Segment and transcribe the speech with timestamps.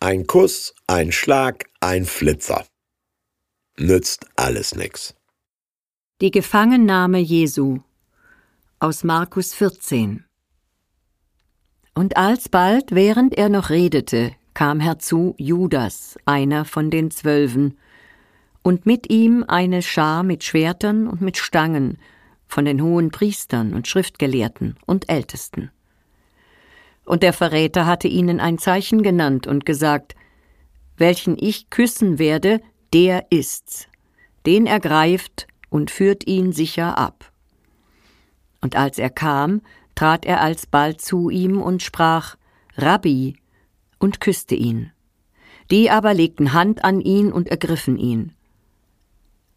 [0.00, 2.64] Ein Kuss, ein Schlag, ein Flitzer.
[3.78, 5.16] Nützt alles nix.
[6.20, 7.80] Die Gefangennahme Jesu
[8.78, 10.24] aus Markus 14
[11.94, 17.76] Und alsbald, während er noch redete, kam herzu Judas, einer von den Zwölfen,
[18.62, 21.98] und mit ihm eine Schar mit Schwertern und mit Stangen
[22.46, 25.72] von den hohen Priestern und Schriftgelehrten und Ältesten.
[27.08, 30.14] Und der Verräter hatte ihnen ein Zeichen genannt und gesagt,
[30.98, 32.60] welchen ich küssen werde,
[32.92, 33.88] der ist's.
[34.44, 37.32] Den ergreift und führt ihn sicher ab.
[38.60, 39.62] Und als er kam,
[39.94, 42.36] trat er alsbald zu ihm und sprach,
[42.76, 43.36] Rabbi,
[43.98, 44.92] und küsste ihn.
[45.70, 48.34] Die aber legten Hand an ihn und ergriffen ihn.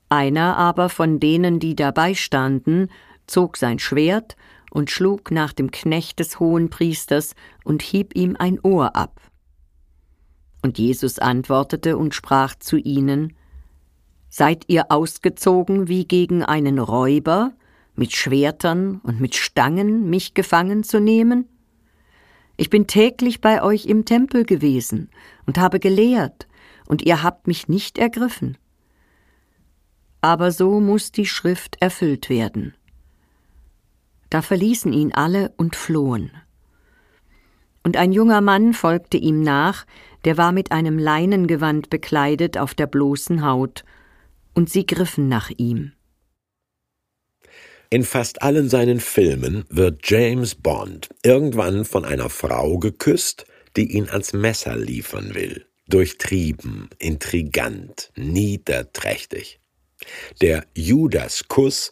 [0.08, 2.88] Einer aber von denen, die dabei standen,
[3.28, 4.38] zog sein Schwert
[4.71, 9.21] und schlug nach dem Knecht des Hohenpriesters und hieb ihm ein Ohr ab.
[10.63, 13.34] Und Jesus antwortete und sprach zu ihnen,
[14.30, 17.52] Seid ihr ausgezogen wie gegen einen Räuber,
[17.95, 21.50] mit Schwertern und mit Stangen mich gefangen zu nehmen?
[22.56, 25.09] Ich bin täglich bei euch im Tempel gewesen
[25.45, 26.47] und habe gelehrt,
[26.88, 28.58] und ihr habt mich nicht ergriffen.
[30.22, 32.73] Aber so muss die Schrift erfüllt werden.
[34.32, 36.32] Da verließen ihn alle und flohen.
[37.84, 39.86] Und ein junger Mann folgte ihm nach,
[40.26, 43.84] der war mit einem Leinengewand bekleidet auf der bloßen Haut,
[44.54, 45.94] und sie griffen nach ihm.
[47.90, 54.09] In fast allen seinen Filmen wird James Bond irgendwann von einer Frau geküsst, die ihn
[54.09, 55.66] ans Messer liefern will.
[55.88, 59.59] Durchtrieben, intrigant, niederträchtig.
[60.42, 61.92] Der Judaskuss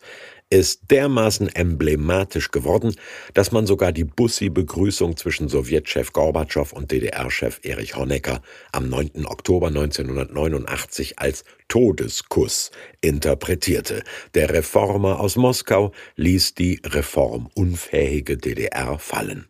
[0.49, 2.95] ist dermaßen emblematisch geworden,
[3.33, 9.25] dass man sogar die Bussi-Begrüßung zwischen Sowjetchef Gorbatschow und DDR-Chef Erich Honecker am 9.
[9.25, 14.03] Oktober 1989 als Todeskuss interpretierte.
[14.33, 19.47] Der Reformer aus Moskau ließ die reformunfähige DDR fallen.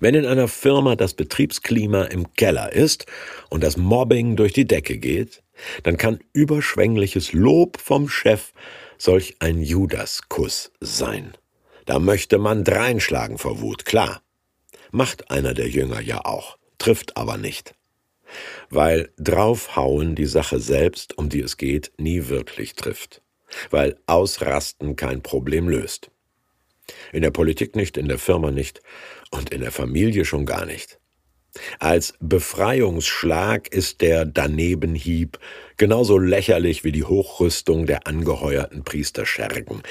[0.00, 3.06] Wenn in einer Firma das Betriebsklima im Keller ist
[3.50, 5.42] und das Mobbing durch die Decke geht,
[5.82, 8.52] dann kann überschwängliches Lob vom Chef
[8.98, 11.32] solch ein Judaskuss sein.
[11.86, 14.22] Da möchte man dreinschlagen vor Wut, klar.
[14.90, 17.74] Macht einer der Jünger ja auch, trifft aber nicht.
[18.70, 23.22] Weil draufhauen die Sache selbst, um die es geht, nie wirklich trifft.
[23.70, 26.10] Weil Ausrasten kein Problem löst.
[27.12, 28.80] In der Politik nicht, in der Firma nicht
[29.30, 30.98] und in der Familie schon gar nicht.
[31.78, 35.38] Als Befreiungsschlag ist der Danebenhieb
[35.76, 39.82] genauso lächerlich wie die Hochrüstung der angeheuerten Priester Schergen.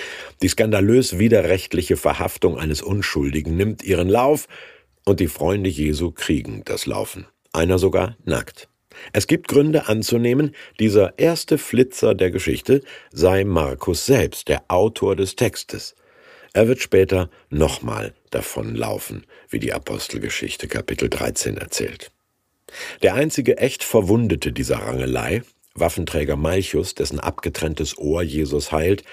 [0.42, 4.48] Die skandalös widerrechtliche Verhaftung eines Unschuldigen nimmt ihren Lauf
[5.06, 7.28] und die Freunde Jesu kriegen das Laufen.
[7.54, 8.68] Einer sogar nackt.
[9.14, 15.36] Es gibt Gründe anzunehmen, dieser erste Flitzer der Geschichte sei Markus selbst, der Autor des
[15.36, 15.96] Textes.
[16.54, 22.12] Er wird später nochmal davonlaufen, wie die Apostelgeschichte Kapitel 13 erzählt.
[23.02, 25.44] Der einzige echt Verwundete dieser Rangelei,
[25.76, 29.04] Waffenträger Malchus, dessen abgetrenntes Ohr Jesus heilt,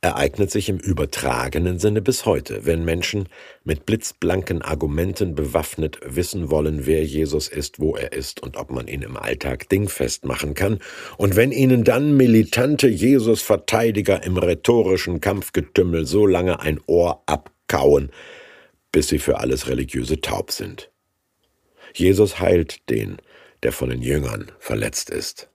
[0.00, 3.28] ereignet sich im übertragenen Sinne bis heute, wenn Menschen
[3.64, 8.86] mit blitzblanken Argumenten bewaffnet wissen wollen, wer Jesus ist, wo er ist und ob man
[8.86, 10.78] ihn im Alltag dingfest machen kann,
[11.16, 18.10] und wenn ihnen dann militante Jesus-Verteidiger im rhetorischen Kampfgetümmel so lange ein Ohr abkauen,
[18.92, 20.90] bis sie für alles Religiöse taub sind.
[21.92, 23.16] Jesus heilt den,
[23.64, 25.50] der von den Jüngern verletzt ist.